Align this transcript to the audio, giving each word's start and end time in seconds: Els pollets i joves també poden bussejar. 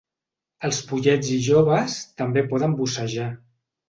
Els 0.69 0.77
pollets 0.91 1.29
i 1.35 1.37
joves 1.47 1.97
també 2.21 2.43
poden 2.55 2.73
bussejar. 2.81 3.29